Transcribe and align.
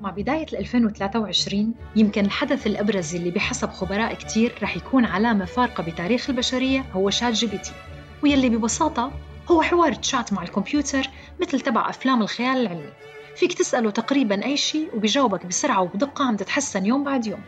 مع 0.00 0.10
بداية 0.10 0.46
2023 0.52 1.74
يمكن 1.96 2.24
الحدث 2.24 2.66
الأبرز 2.66 3.14
اللي 3.14 3.30
بحسب 3.30 3.70
خبراء 3.70 4.14
كتير 4.14 4.54
رح 4.62 4.76
يكون 4.76 5.04
علامة 5.04 5.44
فارقة 5.44 5.82
بتاريخ 5.82 6.30
البشرية 6.30 6.84
هو 6.92 7.10
ChatGPT 7.10 7.72
ويلي 8.22 8.48
ببساطة 8.48 9.12
هو 9.50 9.62
حوار 9.62 9.92
تشات 9.92 10.32
مع 10.32 10.42
الكمبيوتر 10.42 11.10
مثل 11.40 11.60
تبع 11.60 11.90
أفلام 11.90 12.22
الخيال 12.22 12.56
العلمي. 12.56 12.92
فيك 13.36 13.52
تسأله 13.52 13.90
تقريبا 13.90 14.44
أي 14.44 14.56
شيء 14.56 14.88
وبيجاوبك 14.96 15.46
بسرعة 15.46 15.82
وبدقة 15.82 16.24
عم 16.24 16.36
تتحسن 16.36 16.86
يوم 16.86 17.04
بعد 17.04 17.26
يوم. 17.26 17.40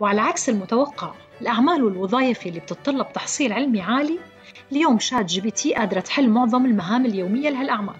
وعلى 0.00 0.20
عكس 0.20 0.48
المتوقع 0.48 1.14
الأعمال 1.40 1.84
والوظائف 1.84 2.46
اللي 2.46 2.60
بتتطلب 2.60 3.12
تحصيل 3.12 3.52
علمي 3.52 3.80
عالي 3.80 4.18
اليوم 4.72 4.98
ChatGPT 4.98 5.74
قادرة 5.74 6.00
تحل 6.00 6.28
معظم 6.28 6.66
المهام 6.66 7.06
اليومية 7.06 7.50
لهالأعمال. 7.50 7.96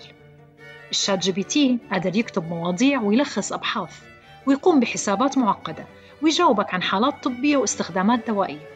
ال 0.92 1.18
ChatGPT 1.18 1.78
قادر 1.92 2.16
يكتب 2.16 2.48
مواضيع 2.48 3.00
ويلخص 3.02 3.52
أبحاث 3.52 4.00
ويقوم 4.46 4.80
بحسابات 4.80 5.38
معقدة 5.38 5.86
ويجاوبك 6.22 6.74
عن 6.74 6.82
حالات 6.82 7.24
طبية 7.24 7.56
واستخدامات 7.56 8.26
دوائية. 8.26 8.68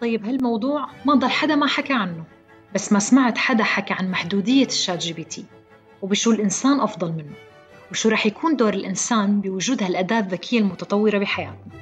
طيب 0.00 0.26
هالموضوع 0.26 0.86
ما 1.04 1.14
ضل 1.14 1.30
حدا 1.30 1.54
ما 1.56 1.66
حكى 1.66 1.92
عنه 1.92 2.24
بس 2.74 2.92
ما 2.92 2.98
سمعت 2.98 3.38
حدا 3.38 3.64
حكى 3.64 3.94
عن 3.94 4.10
محدودية 4.10 4.66
ال 4.66 4.98
ChatGPT 4.98 5.44
وبشو 6.02 6.30
الإنسان 6.30 6.80
أفضل 6.80 7.12
منه 7.12 7.34
وشو 7.90 8.08
رح 8.08 8.26
يكون 8.26 8.56
دور 8.56 8.74
الإنسان 8.74 9.40
بوجود 9.40 9.82
هالأداة 9.82 10.18
الذكية 10.18 10.58
المتطورة 10.58 11.18
بحياتنا 11.18 11.72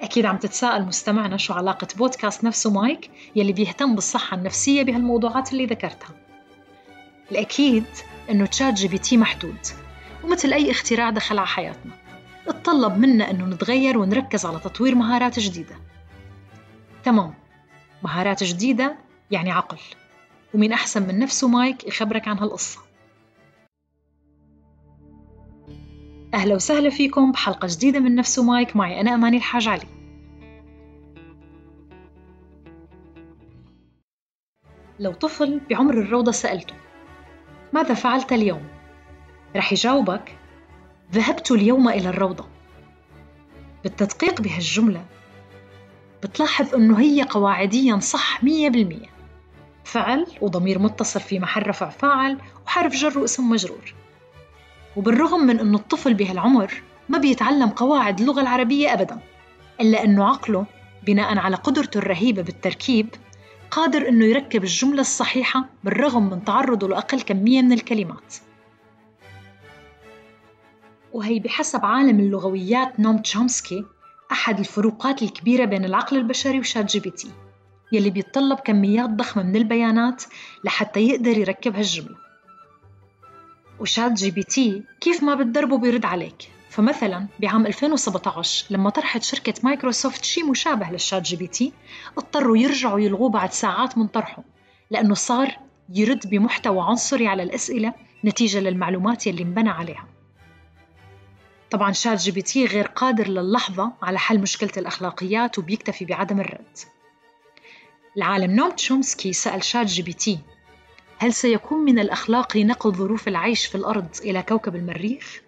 أكيد 0.00 0.26
عم 0.26 0.36
تتساءل 0.36 0.84
مستمعنا 0.86 1.36
شو 1.36 1.54
علاقة 1.54 1.88
بودكاست 1.96 2.44
نفسه 2.44 2.70
مايك 2.70 3.10
يلي 3.36 3.52
بيهتم 3.52 3.94
بالصحة 3.94 4.36
النفسية 4.36 4.82
بهالموضوعات 4.82 5.52
اللي 5.52 5.66
ذكرتها. 5.66 6.25
الأكيد 7.30 7.84
إنه 8.30 8.46
ChatGPT 8.46 9.16
محدود 9.16 9.58
ومثل 10.24 10.52
أي 10.52 10.70
اختراع 10.70 11.10
دخل 11.10 11.38
على 11.38 11.46
حياتنا. 11.46 11.92
اتطلب 12.48 12.98
منا 12.98 13.30
إنه 13.30 13.46
نتغير 13.46 13.98
ونركز 13.98 14.46
على 14.46 14.58
تطوير 14.58 14.94
مهارات 14.94 15.38
جديدة. 15.38 15.76
تمام. 17.04 17.34
مهارات 18.02 18.44
جديدة 18.44 18.96
يعني 19.30 19.50
عقل. 19.52 19.78
ومين 20.54 20.72
أحسن 20.72 21.08
من 21.08 21.18
نفسه 21.18 21.48
مايك 21.48 21.86
يخبرك 21.88 22.28
عن 22.28 22.38
هالقصة. 22.38 22.80
أهلا 26.34 26.54
وسهلا 26.54 26.90
فيكم 26.90 27.32
بحلقة 27.32 27.68
جديدة 27.70 28.00
من 28.00 28.14
نفسه 28.14 28.42
مايك. 28.42 28.76
معي 28.76 29.00
أنا 29.00 29.14
أماني 29.14 29.36
الحاج 29.36 29.68
علي. 29.68 29.86
لو 35.00 35.12
طفل 35.12 35.60
بعمر 35.70 35.94
الروضة 35.98 36.32
سألته 36.32 36.74
ماذا 37.76 37.94
فعلت 37.94 38.32
اليوم؟ 38.32 38.62
رح 39.56 39.72
يجاوبك 39.72 40.38
ذهبت 41.12 41.50
اليوم 41.50 41.88
إلى 41.88 42.08
الروضة. 42.08 42.44
بالتدقيق 43.82 44.40
بهالجملة 44.40 45.04
بتلاحظ 46.22 46.74
أنه 46.74 47.00
هي 47.00 47.22
قواعديا 47.22 47.98
صح 47.98 48.44
مية 48.44 48.70
بالمية. 48.70 49.10
فعل 49.84 50.26
وضمير 50.40 50.78
متصل 50.78 51.20
في 51.20 51.38
محل 51.38 51.66
رفع 51.66 51.88
فاعل 51.88 52.38
وحرف 52.66 52.92
جر 52.92 53.18
واسم 53.18 53.50
مجرور. 53.50 53.94
وبالرغم 54.96 55.40
من 55.40 55.60
أنه 55.60 55.78
الطفل 55.78 56.14
بهالعمر 56.14 56.82
ما 57.08 57.18
بيتعلم 57.18 57.68
قواعد 57.68 58.20
اللغة 58.20 58.40
العربية 58.40 58.92
أبدا 58.92 59.18
إلا 59.80 60.04
أنه 60.04 60.24
عقله 60.28 60.66
بناء 61.06 61.38
على 61.38 61.56
قدرته 61.56 61.98
الرهيبة 61.98 62.42
بالتركيب 62.42 63.08
قادر 63.70 64.08
أنه 64.08 64.24
يركب 64.24 64.64
الجملة 64.64 65.00
الصحيحة 65.00 65.68
بالرغم 65.84 66.30
من 66.30 66.44
تعرضه 66.44 66.88
لأقل 66.88 67.20
كمية 67.20 67.62
من 67.62 67.72
الكلمات. 67.72 68.34
وهي 71.12 71.38
بحسب 71.38 71.84
عالم 71.84 72.20
اللغويات 72.20 73.00
نوم 73.00 73.18
تشومسكي 73.18 73.84
أحد 74.32 74.58
الفروقات 74.58 75.22
الكبيرة 75.22 75.64
بين 75.64 75.84
العقل 75.84 76.16
البشري 76.16 76.58
و 76.58 76.84
ChatGPT 76.84 77.30
يلي 77.92 78.10
بيتطلب 78.10 78.58
كميات 78.58 79.10
ضخمة 79.10 79.42
من 79.42 79.56
البيانات 79.56 80.24
لحتى 80.64 81.00
يقدر 81.00 81.38
يركب 81.38 81.76
هالجملة 81.76 82.16
و 83.80 84.12
ChatGPT 84.12 84.82
كيف 85.00 85.22
ما 85.22 85.34
بتدربه 85.34 85.78
بيرد 85.78 86.04
عليك. 86.04 86.55
فمثلا 86.76 87.26
بعام 87.40 87.66
2017 87.66 88.66
لما 88.70 88.90
طرحت 88.90 89.22
شركة 89.22 89.54
مايكروسوفت 89.62 90.24
شيء 90.24 90.50
مشابه 90.50 90.90
لل 90.90 91.22
ChatGPT 91.22 91.72
اضطروا 92.18 92.56
يرجعوا 92.56 93.00
يلغوه 93.00 93.30
بعد 93.30 93.52
ساعات 93.52 93.98
من 93.98 94.06
طرحه 94.06 94.44
لأنه 94.90 95.14
صار 95.14 95.58
يرد 95.94 96.30
بمحتوى 96.30 96.80
عنصري 96.82 97.28
على 97.28 97.42
الأسئلة 97.42 97.94
نتيجة 98.24 98.60
للمعلومات 98.60 99.26
يلي 99.26 99.42
انبنى 99.42 99.70
عليها 99.70 100.08
طبعا 101.70 101.92
ChatGPT 101.92 102.66
غير 102.66 102.86
قادر 102.86 103.28
للحظة 103.28 103.92
على 104.02 104.18
حل 104.18 104.38
مشكلة 104.38 104.72
الأخلاقيات 104.76 105.58
وبيكتفي 105.58 106.04
بعدم 106.04 106.40
الرد 106.40 106.78
العالم 108.16 108.50
نوم 108.50 108.70
تشومسكي 108.70 109.32
سأل 109.32 109.64
ChatGPT 109.64 110.38
هل 111.18 111.32
سيكون 111.32 111.84
من 111.84 111.98
الأخلاق 111.98 112.56
نقل 112.56 112.92
ظروف 112.92 113.28
العيش 113.28 113.66
في 113.66 113.74
الأرض 113.74 114.08
إلى 114.24 114.42
كوكب 114.42 114.76
المريخ؟ 114.76 115.45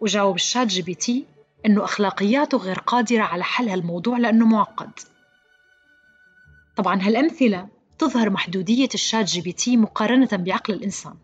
وجاوب 0.00 0.34
ال 0.34 0.66
ChatGPT 0.66 1.24
إنه 1.66 1.84
أخلاقياته 1.84 2.58
غير 2.58 2.78
قادرة 2.78 3.22
على 3.22 3.44
حل 3.44 3.68
هالموضوع 3.68 4.18
لأنه 4.18 4.46
معقد. 4.46 4.90
طبعا 6.76 7.02
هالأمثلة 7.02 7.68
تظهر 7.98 8.30
محدودية 8.30 8.88
ال 8.94 9.24
ChatGPT 9.24 9.76
مقارنة 9.76 10.28
بعقل 10.32 10.74
الإنسان 10.74 11.14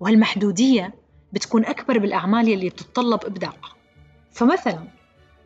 وهالمحدودية 0.00 0.94
بتكون 1.32 1.64
أكبر 1.64 1.98
بالأعمال 1.98 2.48
يلي 2.48 2.68
بتتطلب 2.68 3.24
إبداع. 3.24 3.52
فمثلا 4.32 4.88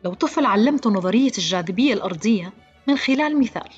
لو 0.03 0.13
طفل 0.13 0.45
علمته 0.45 0.89
نظرية 0.89 1.31
الجاذبية 1.37 1.93
الأرضية 1.93 2.53
من 2.87 2.97
خلال 2.97 3.39
مثال 3.39 3.69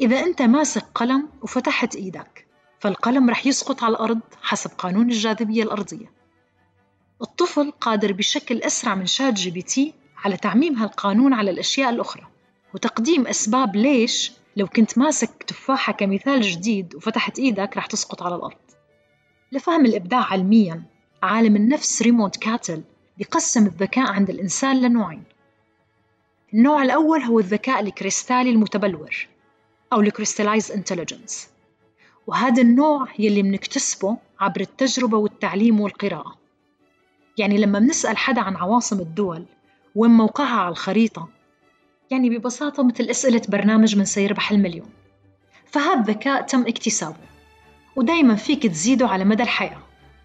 إذا 0.00 0.20
أنت 0.20 0.42
ماسك 0.42 0.84
قلم 0.94 1.28
وفتحت 1.42 1.96
إيدك 1.96 2.46
فالقلم 2.80 3.30
رح 3.30 3.46
يسقط 3.46 3.82
على 3.84 3.92
الأرض 3.92 4.20
حسب 4.42 4.70
قانون 4.78 5.10
الجاذبية 5.10 5.62
الأرضية. 5.62 6.19
الطفل 7.22 7.70
قادر 7.70 8.12
بشكل 8.12 8.62
أسرع 8.62 8.94
من 8.94 9.06
ChatGPT 9.06 9.94
على 10.24 10.36
تعميم 10.36 10.76
هالقانون 10.76 11.32
على 11.32 11.50
الأشياء 11.50 11.90
الأخرى 11.90 12.26
وتقديم 12.74 13.26
أسباب 13.26 13.76
ليش 13.76 14.32
لو 14.56 14.66
كنت 14.66 14.98
ماسك 14.98 15.42
تفاحة 15.42 15.92
كمثال 15.92 16.40
جديد 16.40 16.94
وفتحت 16.94 17.38
إيدك 17.38 17.76
رح 17.76 17.86
تسقط 17.86 18.22
على 18.22 18.34
الأرض. 18.34 18.56
لفهم 19.52 19.86
الإبداع 19.86 20.32
علمياً 20.32 20.82
عالم 21.22 21.56
النفس 21.56 22.02
ريموند 22.02 22.36
كاتل 22.36 22.82
بيقسم 23.18 23.66
الذكاء 23.66 24.06
عند 24.12 24.30
الإنسان 24.30 24.80
لنوعين. 24.80 25.22
النوع 26.54 26.82
الأول 26.82 27.20
هو 27.20 27.38
الذكاء 27.38 27.80
الكريستالي 27.80 28.50
المتبلور 28.50 29.28
أو 29.92 30.00
ال 30.00 30.06
crystallized 30.06 30.72
intelligence 30.72 31.48
وهذا 32.26 32.62
النوع 32.62 33.08
يلي 33.18 33.42
منكتسبه 33.42 34.16
عبر 34.40 34.60
التجربة 34.60 35.18
والتعليم 35.18 35.80
والقراءة. 35.80 36.39
يعني 37.40 37.58
لما 37.58 37.78
بنسأل 37.78 38.16
حدا 38.16 38.40
عن 38.40 38.56
عواصم 38.56 39.00
الدول 39.00 39.44
وين 39.94 40.10
موقعها 40.10 40.60
على 40.60 40.68
الخريطة 40.68 41.28
يعني 42.10 42.30
ببساطة 42.38 42.82
مثل 42.82 43.04
أسئلة 43.04 43.42
برنامج 43.48 43.96
من 43.96 44.04
سيربح 44.04 44.50
المليون 44.50 44.88
فهذا 45.66 46.00
الذكاء 46.00 46.42
تم 46.42 46.60
اكتسابه 46.66 47.30
ودايما 47.96 48.34
فيك 48.34 48.66
تزيده 48.66 49.08
على 49.08 49.24
مدى 49.24 49.42
الحياة 49.42 49.78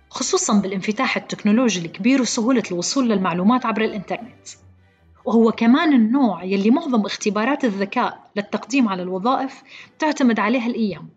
خصوصا 0.09 0.59
بالانفتاح 0.59 1.17
التكنولوجي 1.17 1.85
الكبير 1.85 2.21
وسهولة 2.21 2.63
الوصول 2.71 3.09
للمعلومات 3.09 3.65
عبر 3.65 3.81
الإنترنت. 3.81 4.47
وهو 5.25 5.51
كمان 5.51 5.93
النوع 5.93 6.43
يلي 6.43 6.71
معظم 6.71 7.05
اختبارات 7.05 7.65
الذكاء 7.65 8.31
للتقديم 8.35 8.89
على 8.89 9.01
الوظائف 9.01 9.63
تعتمد 9.99 10.39
عليها 10.39 10.67
الأيام 10.67 11.09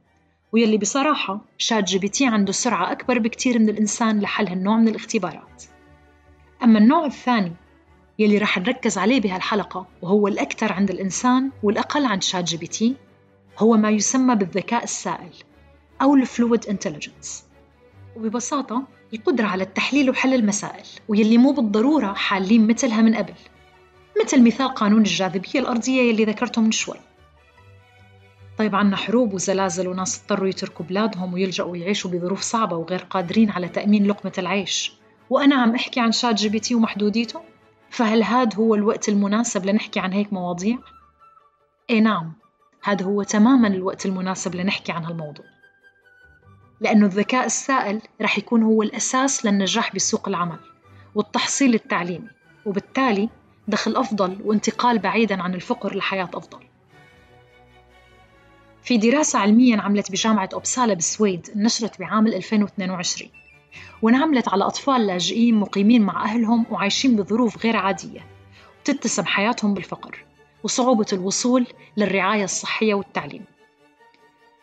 ويلي 0.52 0.78
بصراحة 0.78 1.40
ChatGPT 1.58 2.26
عنده 2.26 2.52
سرعة 2.52 2.92
أكبر 2.92 3.18
بكتير 3.18 3.58
من 3.58 3.68
الإنسان 3.68 4.20
لحل 4.20 4.48
هالنوع 4.48 4.76
من 4.76 4.88
الاختبارات. 4.88 5.62
أما 6.62 6.78
النوع 6.78 7.06
الثاني 7.06 7.52
يلي 8.18 8.38
رح 8.38 8.58
نركز 8.58 8.98
عليه 8.98 9.20
بهالحلقة 9.20 9.86
وهو 10.02 10.28
الأكثر 10.28 10.72
عند 10.72 10.90
الإنسان 10.90 11.50
والأقل 11.62 12.06
عند 12.06 12.22
ChatGPT 12.22 12.96
هو 13.58 13.76
ما 13.76 13.90
يسمى 13.90 14.34
بالذكاء 14.34 14.84
السائل 14.84 15.32
أو 16.02 16.14
ال 16.14 16.23
fluid 16.23 16.66
intelligence 16.66 17.44
وببساطة 18.16 18.82
القدرة 19.14 19.46
على 19.46 19.62
التحليل 19.62 20.10
وحل 20.10 20.34
المسائل 20.34 20.86
ويلي 21.08 21.38
مو 21.38 21.52
بالضرورة 21.52 22.12
حالين 22.12 22.66
مثلها 22.66 23.02
من 23.02 23.14
قبل 23.14 23.34
مثل 24.24 24.42
مثال 24.42 24.68
قانون 24.68 25.00
الجاذبية 25.00 25.60
الأرضية 25.60 26.02
يلي 26.02 26.24
ذكرته 26.24 26.62
من 26.62 26.72
شوي. 26.72 26.96
طيب 28.58 28.74
عنا 28.74 28.96
حروب 28.96 29.34
وزلازل 29.34 29.88
وناس 29.88 30.20
اضطروا 30.20 30.48
يتركوا 30.48 30.86
بلادهم 30.86 31.34
ويلجأوا 31.34 31.76
يعيشوا 31.76 32.10
بظروف 32.10 32.40
صعبة 32.40 32.76
وغير 32.76 32.98
قادرين 33.10 33.50
على 33.50 33.68
تأمين 33.68 34.06
لقمة 34.06 34.32
العيش. 34.38 34.97
وأنا 35.30 35.56
عم 35.56 35.74
أحكي 35.74 36.00
عن 36.00 36.12
ChatGPT 36.12 36.74
ومحدوديته؟ 36.74 37.40
فهل 37.90 38.22
هاد 38.22 38.56
هو 38.56 38.74
الوقت 38.74 39.08
المناسب 39.08 39.66
لنحكي 39.66 40.00
عن 40.00 40.12
هيك 40.12 40.32
مواضيع؟ 40.32 40.78
إيه 41.90 42.00
نعم 42.00 42.32
هذا 42.82 43.04
هو 43.04 43.22
تماما 43.22 43.68
الوقت 43.68 44.06
المناسب 44.06 44.54
لنحكي 44.54 44.92
عن 44.92 45.04
هالموضوع. 45.04 45.44
لأنه 46.80 47.06
الذكاء 47.06 47.46
السائل 47.46 48.00
رح 48.22 48.38
يكون 48.38 48.62
هو 48.62 48.82
الأساس 48.82 49.46
للنجاح 49.46 49.94
بسوق 49.94 50.28
العمل 50.28 50.58
والتحصيل 51.14 51.74
التعليمي 51.74 52.28
وبالتالي 52.66 53.28
دخل 53.68 53.96
أفضل 53.96 54.38
وانتقال 54.44 54.98
بعيداً 54.98 55.42
عن 55.42 55.54
الفقر 55.54 55.96
لحياة 55.96 56.30
أفضل. 56.34 56.60
في 58.82 58.98
دراسة 58.98 59.38
علمية 59.38 59.74
انعملت 59.74 60.12
بجامعة 60.12 60.48
أوبسالا 60.52 60.94
بالسويد 60.94 61.50
نشرت 61.56 61.98
بعام 62.00 62.26
2022 62.26 63.30
وانعملت 64.02 64.48
على 64.48 64.64
أطفال 64.64 65.06
لاجئين 65.06 65.54
مقيمين 65.54 66.02
مع 66.02 66.24
أهلهم 66.24 66.66
وعايشين 66.70 67.16
بظروف 67.16 67.64
غير 67.64 67.76
عادية 67.76 68.26
وتتسم 68.80 69.24
حياتهم 69.24 69.74
بالفقر 69.74 70.24
وصعوبة 70.62 71.06
الوصول 71.12 71.66
للرعاية 71.96 72.44
الصحية 72.44 72.94
والتعليم. 72.94 73.44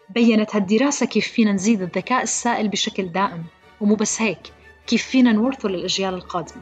بيّنت 0.10 0.56
هالدراسة 0.56 1.06
كيف 1.06 1.28
فينا 1.28 1.52
نزيد 1.52 1.82
الذكاء 1.82 2.24
السائل 2.24 2.68
بشكل 2.68 3.12
دائم 3.12 3.44
ومو 3.82 3.96
بس 3.96 4.22
هيك 4.22 4.54
كيف 4.88 5.04
فينا 5.04 5.32
نورثه 5.32 5.70
للأجيال 5.70 6.14
القادمة. 6.14 6.62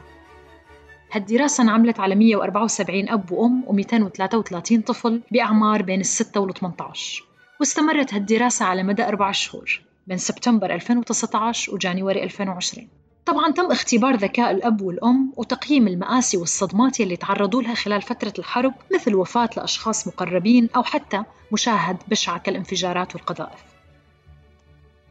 هالدراسة 1.12 1.62
انعملت 1.62 2.00
على 2.00 2.14
174 2.14 3.08
أب 3.08 3.32
وأم 3.32 3.64
و233 3.66 4.84
طفل 4.86 5.22
بأعمار 5.30 5.82
بين 5.82 6.00
الستة 6.00 6.40
وال 6.40 6.54
18 6.54 7.24
واستمرت 7.60 8.14
هالدراسة 8.14 8.64
على 8.64 8.82
مدى 8.82 9.02
أربع 9.02 9.32
شهور. 9.32 9.80
بين 10.06 10.18
سبتمبر 10.18 10.74
2019 10.74 11.74
وجانيوري 11.74 12.22
2020 12.22 12.88
طبعا 13.26 13.50
تم 13.50 13.70
اختبار 13.70 14.16
ذكاء 14.16 14.50
الأب 14.50 14.80
والأم 14.80 15.32
وتقييم 15.36 15.88
المآسي 15.88 16.36
والصدمات 16.36 17.00
يلي 17.00 17.16
تعرضوا 17.16 17.62
لها 17.62 17.74
خلال 17.74 18.02
فترة 18.02 18.32
الحرب 18.38 18.74
مثل 18.94 19.14
وفاة 19.14 19.50
لأشخاص 19.56 20.08
مقربين 20.08 20.68
أو 20.76 20.82
حتى 20.82 21.22
مشاهد 21.52 21.96
بشعة 22.08 22.38
كالانفجارات 22.38 23.14
والقذائف. 23.14 23.64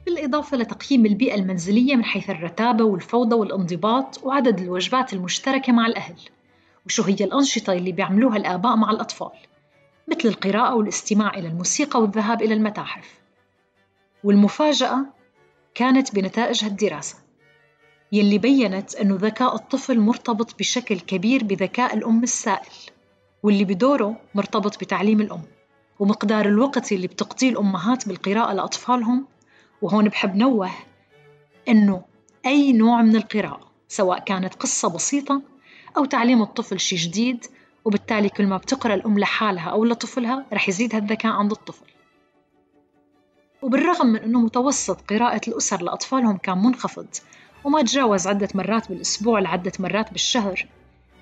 بالإضافة 0.05 0.57
لتقييم 0.57 1.05
البيئة 1.05 1.35
المنزلية 1.35 1.95
من 1.95 2.05
حيث 2.05 2.29
الرتابة 2.29 2.83
والفوضى 2.83 3.35
والانضباط 3.35 4.23
وعدد 4.23 4.59
الوجبات 4.59 5.13
المشتركة 5.13 5.73
مع 5.73 5.85
الأهل 5.87 6.15
وشو 6.85 7.03
هي 7.03 7.13
الأنشطة 7.21 7.73
اللي 7.73 7.91
بيعملوها 7.91 8.37
الآباء 8.37 8.75
مع 8.75 8.91
الأطفال 8.91 9.31
مثل 10.07 10.27
القراءة 10.27 10.75
والاستماع 10.75 11.33
إلى 11.33 11.47
الموسيقى 11.47 12.01
والذهاب 12.01 12.41
إلى 12.41 12.53
المتاحف. 12.53 13.22
والمفاجأة 14.23 15.05
كانت 15.75 16.15
بنتائج 16.15 16.65
هالدراسة 16.65 17.15
يلي 18.11 18.37
بيّنت 18.37 18.95
أنه 18.95 19.17
ذكاء 19.21 19.55
الطفل 19.55 19.99
مرتبط 19.99 20.59
بشكل 20.59 20.99
كبير 20.99 21.43
بذكاء 21.43 21.95
الأم 21.95 22.23
السائل 22.23 22.73
واللي 23.43 23.65
بدوره 23.65 24.15
مرتبط 24.35 24.79
بتعليم 24.83 25.21
الأم 25.21 25.41
ومقدار 25.99 26.45
الوقت 26.45 26.91
اللي 26.91 27.07
بتقضيه 27.07 27.49
الأمهات 27.49 28.07
بالقراءة 28.07 28.53
لأطفالهم 28.53 29.25
وهون 29.81 30.09
بحب 30.09 30.35
نوه 30.35 30.71
أنه 31.69 32.01
أي 32.45 32.73
نوع 32.73 33.01
من 33.01 33.15
القراءة 33.15 33.71
سواء 33.87 34.19
كانت 34.19 34.53
قصة 34.53 34.89
بسيطة 34.89 35.41
أو 35.97 36.05
تعليم 36.05 36.41
الطفل 36.41 36.79
شيء 36.79 36.99
جديد 36.99 37.45
وبالتالي 37.85 38.29
كل 38.29 38.47
ما 38.47 38.57
بتقرأ 38.57 38.93
الأم 38.93 39.19
لحالها 39.19 39.69
أو 39.69 39.85
لطفلها 39.85 40.45
رح 40.53 40.69
يزيد 40.69 40.95
هالذكاء 40.95 41.31
عند 41.31 41.51
الطفل. 41.51 41.85
وبالرغم 43.63 44.07
من 44.07 44.19
أنه 44.19 44.39
متوسط 44.39 45.01
قراءة 45.01 45.41
الأسر 45.47 45.81
لأطفالهم 45.81 46.37
كان 46.37 46.57
منخفض 46.57 47.07
وما 47.63 47.81
تجاوز 47.81 48.27
عدة 48.27 48.49
مرات 48.55 48.89
بالأسبوع 48.89 49.39
لعدة 49.39 49.71
مرات 49.79 50.11
بالشهر 50.11 50.65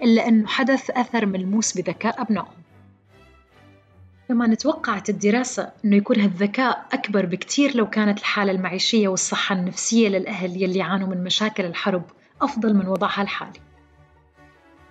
إلا 0.01 0.27
أنه 0.27 0.47
حدث 0.47 0.91
أثر 0.91 1.25
ملموس 1.25 1.77
بذكاء 1.77 2.21
أبنائهم. 2.21 2.61
كمان 4.27 4.57
توقعت 4.57 5.09
الدراسة 5.09 5.71
أنه 5.85 5.95
يكون 5.95 6.19
هالذكاء 6.19 6.85
أكبر 6.93 7.25
بكتير 7.25 7.77
لو 7.77 7.89
كانت 7.89 8.19
الحالة 8.19 8.51
المعيشية 8.51 9.07
والصحة 9.07 9.55
النفسية 9.55 10.09
للأهل 10.09 10.63
يلي 10.63 10.79
يعانوا 10.79 11.07
من 11.07 11.23
مشاكل 11.23 11.65
الحرب 11.65 12.03
أفضل 12.41 12.73
من 12.73 12.87
وضعها 12.87 13.21
الحالي. 13.21 13.59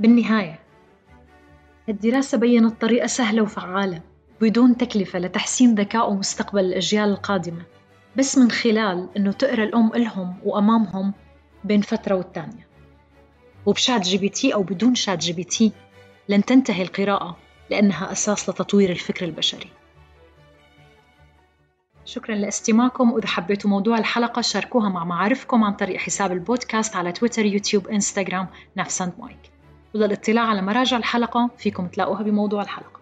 بالنهاية 0.00 0.58
الدراسة 1.88 2.38
بيّنت 2.38 2.80
طريقة 2.80 3.06
سهلة 3.06 3.42
وفعالة. 3.42 4.09
بدون 4.40 4.76
تكلفة 4.76 5.18
لتحسين 5.18 5.74
ذكاء 5.74 6.10
ومستقبل 6.10 6.60
الأجيال 6.60 7.08
القادمة 7.08 7.62
بس 8.16 8.38
من 8.38 8.50
خلال 8.50 9.08
أنه 9.16 9.32
تقرأ 9.32 9.64
الأم 9.64 9.94
إلهم 9.94 10.36
وأمامهم 10.44 11.12
بين 11.64 11.80
فترة 11.80 12.14
والتانية 12.14 12.68
وب 13.66 14.00
ChatGPT 14.00 14.54
أو 14.54 14.62
بدون 14.62 14.94
ChatGPT 14.94 15.72
لن 16.28 16.44
تنتهي 16.44 16.82
القراءة 16.82 17.36
لأنها 17.70 18.12
أساس 18.12 18.48
لتطوير 18.48 18.90
الفكر 18.90 19.24
البشري. 19.24 19.70
شكرا 22.04 22.34
لاستماعكم 22.34 23.12
وإذا 23.12 23.26
حبيتوا 23.26 23.70
موضوع 23.70 23.98
الحلقة 23.98 24.42
شاركوها 24.42 24.88
مع 24.88 25.04
معارفكم 25.04 25.64
عن 25.64 25.72
طريق 25.72 25.96
حساب 25.96 26.32
البودكاست 26.32 26.96
على 26.96 27.12
تويتر 27.12 27.46
يوتيوب 27.46 27.88
إنستغرام 27.88 28.48
نفس 28.76 29.02
مايك. 29.02 29.50
وللاطلاع 29.94 30.44
على 30.44 30.62
مراجع 30.62 30.96
الحلقة 30.96 31.50
فيكم 31.58 31.88
تلاقوها 31.88 32.22
بموضوع 32.22 32.62
الحلقة. 32.62 32.99